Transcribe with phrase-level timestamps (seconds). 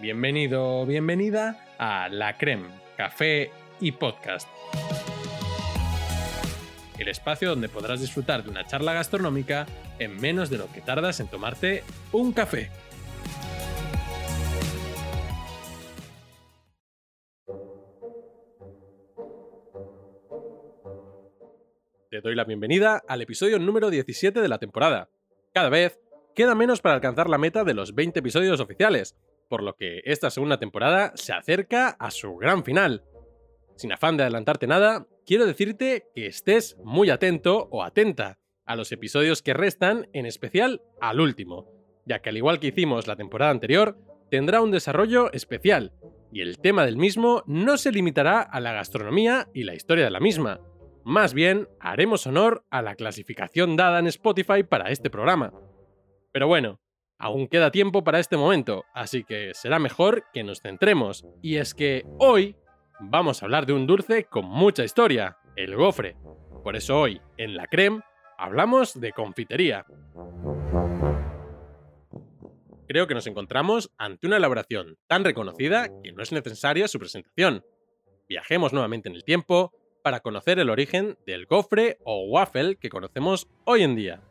[0.00, 3.50] Bienvenido o bienvenida a La Creme, Café
[3.80, 4.48] y Podcast.
[7.00, 9.66] El espacio donde podrás disfrutar de una charla gastronómica
[9.98, 11.82] en menos de lo que tardas en tomarte
[12.12, 12.70] un café.
[22.08, 25.10] Te doy la bienvenida al episodio número 17 de la temporada.
[25.52, 25.98] Cada vez
[26.36, 29.16] queda menos para alcanzar la meta de los 20 episodios oficiales,
[29.48, 33.04] por lo que esta segunda temporada se acerca a su gran final.
[33.76, 38.92] Sin afán de adelantarte nada, quiero decirte que estés muy atento o atenta a los
[38.92, 41.66] episodios que restan, en especial al último,
[42.04, 43.98] ya que al igual que hicimos la temporada anterior,
[44.30, 45.92] tendrá un desarrollo especial,
[46.32, 50.10] y el tema del mismo no se limitará a la gastronomía y la historia de
[50.10, 50.60] la misma.
[51.04, 55.54] Más bien, haremos honor a la clasificación dada en Spotify para este programa.
[56.32, 56.80] Pero bueno,
[57.18, 61.26] Aún queda tiempo para este momento, así que será mejor que nos centremos.
[61.42, 62.54] Y es que hoy
[63.00, 66.16] vamos a hablar de un dulce con mucha historia, el gofre.
[66.62, 68.02] Por eso hoy, en la creme,
[68.36, 69.84] hablamos de confitería.
[72.86, 77.64] Creo que nos encontramos ante una elaboración tan reconocida que no es necesaria su presentación.
[78.28, 79.72] Viajemos nuevamente en el tiempo
[80.04, 84.22] para conocer el origen del gofre o waffle que conocemos hoy en día.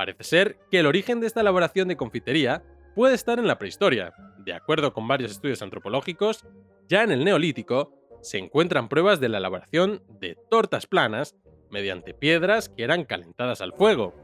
[0.00, 2.62] Parece ser que el origen de esta elaboración de confitería
[2.94, 4.14] puede estar en la prehistoria.
[4.38, 6.46] De acuerdo con varios estudios antropológicos,
[6.88, 11.36] ya en el Neolítico se encuentran pruebas de la elaboración de tortas planas
[11.70, 14.14] mediante piedras que eran calentadas al fuego.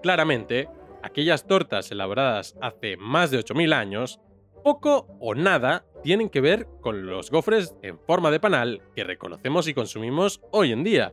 [0.00, 0.68] Claramente,
[1.02, 4.20] aquellas tortas elaboradas hace más de 8.000 años,
[4.62, 9.66] poco o nada tienen que ver con los gofres en forma de panal que reconocemos
[9.66, 11.12] y consumimos hoy en día.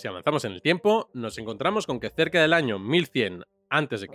[0.00, 4.08] Si avanzamos en el tiempo, nos encontramos con que cerca del año 1100 a.C.,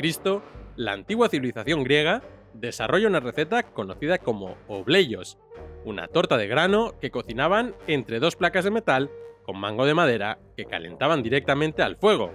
[0.78, 2.24] la antigua civilización griega
[2.56, 5.38] desarrolla una receta conocida como obleios,
[5.84, 9.12] una torta de grano que cocinaban entre dos placas de metal
[9.44, 12.34] con mango de madera que calentaban directamente al fuego.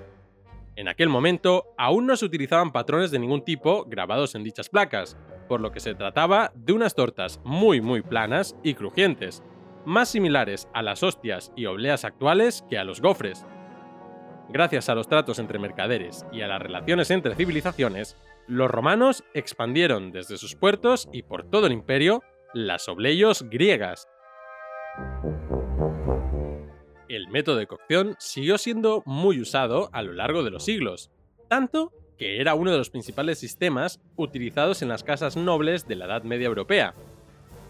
[0.76, 5.16] En aquel momento aún no se utilizaban patrones de ningún tipo grabados en dichas placas,
[5.48, 9.42] por lo que se trataba de unas tortas muy muy planas y crujientes,
[9.84, 13.46] más similares a las hostias y obleas actuales que a los gofres.
[14.48, 20.10] Gracias a los tratos entre mercaderes y a las relaciones entre civilizaciones, los romanos expandieron
[20.10, 24.08] desde sus puertos y por todo el imperio las obleyos griegas.
[27.08, 31.10] El método de cocción siguió siendo muy usado a lo largo de los siglos,
[31.48, 36.04] tanto que era uno de los principales sistemas utilizados en las casas nobles de la
[36.04, 36.94] Edad Media Europea.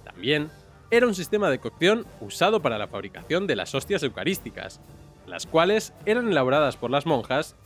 [0.04, 0.50] También
[0.90, 4.80] era un sistema de cocción usado para la fabricación de las hostias eucarísticas,
[5.26, 7.56] las cuales eran elaboradas por las monjas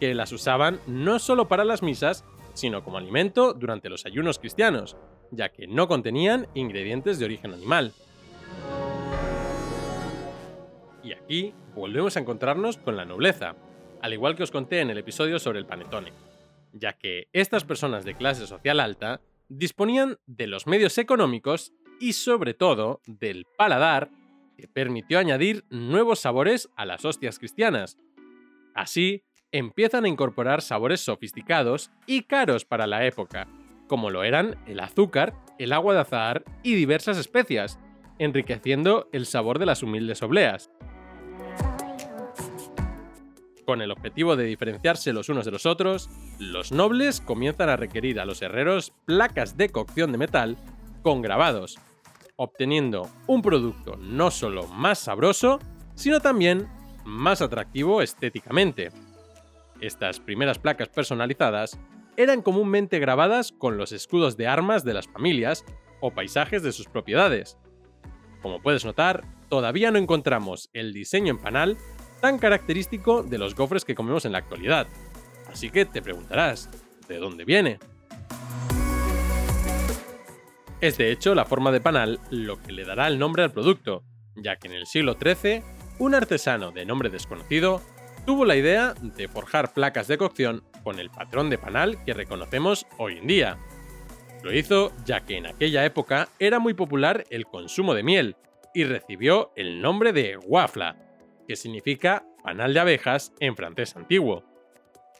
[0.00, 4.96] que las usaban no solo para las misas, sino como alimento durante los ayunos cristianos,
[5.30, 7.92] ya que no contenían ingredientes de origen animal.
[11.04, 13.54] Y aquí volvemos a encontrarnos con la nobleza,
[14.00, 16.12] al igual que os conté en el episodio sobre el panetone,
[16.72, 22.52] ya que estas personas de clase social alta disponían de los medios económicos y sobre
[22.52, 24.10] todo del paladar
[24.58, 27.96] que permitió añadir nuevos sabores a las hostias cristianas.
[28.74, 33.46] Así, empiezan a incorporar sabores sofisticados y caros para la época,
[33.86, 37.78] como lo eran el azúcar, el agua de azahar y diversas especias,
[38.18, 40.72] enriqueciendo el sabor de las humildes obleas.
[43.64, 48.18] Con el objetivo de diferenciarse los unos de los otros, los nobles comienzan a requerir
[48.18, 50.56] a los herreros placas de cocción de metal
[51.02, 51.78] con grabados,
[52.42, 55.58] obteniendo un producto no solo más sabroso,
[55.94, 56.68] sino también
[57.04, 58.90] más atractivo estéticamente.
[59.80, 61.78] Estas primeras placas personalizadas
[62.16, 65.64] eran comúnmente grabadas con los escudos de armas de las familias
[66.00, 67.58] o paisajes de sus propiedades.
[68.42, 71.78] Como puedes notar, todavía no encontramos el diseño en panal
[72.20, 74.86] tan característico de los gofres que comemos en la actualidad.
[75.50, 76.68] Así que te preguntarás,
[77.08, 77.78] ¿de dónde viene?
[80.82, 84.02] Es de hecho la forma de panal lo que le dará el nombre al producto,
[84.34, 85.62] ya que en el siglo XIII,
[86.00, 87.80] un artesano de nombre desconocido
[88.26, 92.84] tuvo la idea de forjar placas de cocción con el patrón de panal que reconocemos
[92.98, 93.58] hoy en día.
[94.42, 98.36] Lo hizo ya que en aquella época era muy popular el consumo de miel
[98.74, 100.96] y recibió el nombre de wafla,
[101.46, 104.42] que significa panal de abejas en francés antiguo.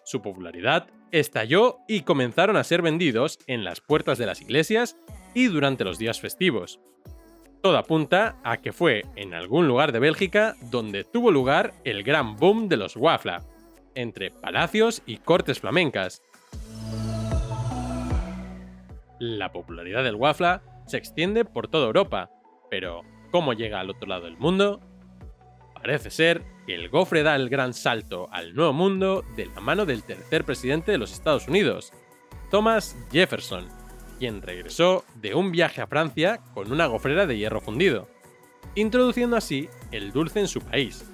[0.04, 4.96] Su popularidad estalló y comenzaron a ser vendidos en las puertas de las iglesias
[5.34, 6.80] y durante los días festivos.
[7.62, 12.36] Todo apunta a que fue en algún lugar de Bélgica donde tuvo lugar el gran
[12.36, 13.36] boom de los waffle,
[13.94, 16.22] entre palacios y cortes flamencas.
[19.20, 22.30] La popularidad del waffle se extiende por toda Europa,
[22.68, 24.80] pero ¿cómo llega al otro lado del mundo?
[25.74, 29.86] Parece ser que el gofre da el gran salto al nuevo mundo de la mano
[29.86, 31.92] del tercer presidente de los Estados Unidos,
[32.50, 33.68] Thomas Jefferson,
[34.22, 38.06] quien regresó de un viaje a Francia con una gofrera de hierro fundido,
[38.76, 41.04] introduciendo así el dulce en su país.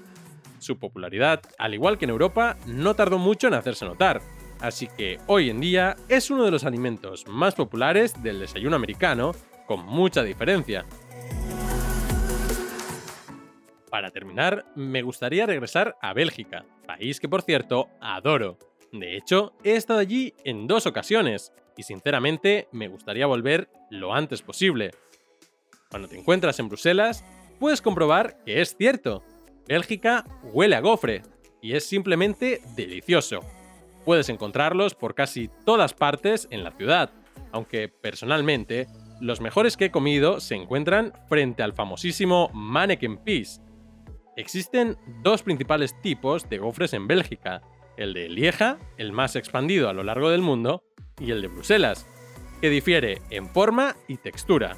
[0.58, 4.20] Su popularidad, al igual que en Europa, no tardó mucho en hacerse notar,
[4.60, 9.32] así que hoy en día es uno de los alimentos más populares del desayuno americano,
[9.66, 10.84] con mucha diferencia.
[13.90, 18.58] Para terminar, me gustaría regresar a Bélgica, país que por cierto adoro.
[18.92, 24.42] De hecho, he estado allí en dos ocasiones, y sinceramente me gustaría volver lo antes
[24.42, 24.90] posible.
[25.90, 27.24] Cuando te encuentras en Bruselas,
[27.58, 29.22] puedes comprobar que es cierto.
[29.66, 31.22] Bélgica huele a gofre,
[31.60, 33.40] y es simplemente delicioso.
[34.04, 37.10] Puedes encontrarlos por casi todas partes en la ciudad,
[37.52, 38.86] aunque personalmente
[39.20, 43.60] los mejores que he comido se encuentran frente al famosísimo Manneken Peace.
[44.36, 47.62] Existen dos principales tipos de gofres en Bélgica,
[47.98, 50.84] el de Lieja, el más expandido a lo largo del mundo,
[51.20, 52.06] y el de Bruselas,
[52.60, 54.76] que difiere en forma y textura.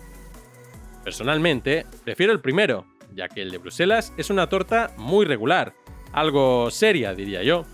[1.05, 5.75] Personalmente, prefiero el primero, ya que el de Bruselas es una torta muy regular,
[6.12, 7.64] algo seria diría yo,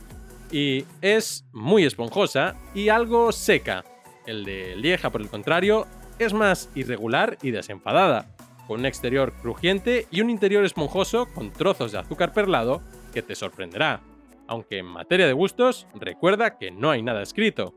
[0.51, 3.85] y es muy esponjosa y algo seca.
[4.27, 5.87] El de Lieja, por el contrario,
[6.19, 8.35] es más irregular y desenfadada,
[8.67, 12.83] con un exterior crujiente y un interior esponjoso con trozos de azúcar perlado
[13.13, 14.01] que te sorprenderá
[14.49, 17.75] aunque en materia de gustos, recuerda que no hay nada escrito.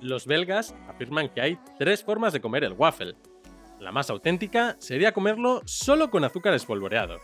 [0.00, 3.14] Los belgas afirman que hay tres formas de comer el waffle.
[3.78, 7.18] La más auténtica sería comerlo solo con azúcar espolvoreado.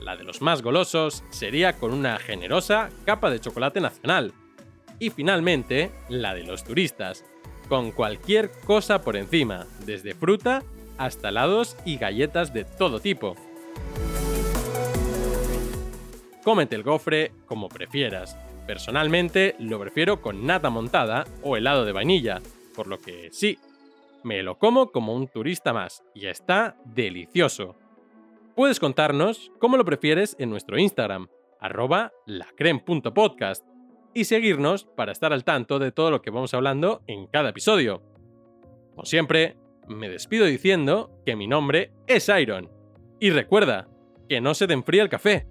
[0.00, 4.32] La de los más golosos sería con una generosa capa de chocolate nacional.
[4.98, 7.24] Y finalmente, la de los turistas,
[7.68, 10.62] con cualquier cosa por encima, desde fruta
[10.98, 13.36] hasta helados y galletas de todo tipo.
[16.48, 18.34] Cómete el gofre como prefieras.
[18.66, 22.40] Personalmente lo prefiero con nata montada o helado de vainilla,
[22.74, 23.58] por lo que sí,
[24.24, 27.76] me lo como como un turista más y está delicioso.
[28.56, 31.28] Puedes contarnos cómo lo prefieres en nuestro Instagram,
[31.60, 33.66] arroba lacrem.podcast,
[34.14, 38.02] y seguirnos para estar al tanto de todo lo que vamos hablando en cada episodio.
[38.92, 42.70] Como siempre, me despido diciendo que mi nombre es Iron.
[43.20, 43.86] Y recuerda,
[44.30, 45.46] que no se te enfría el café.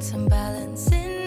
[0.00, 1.19] Some balance in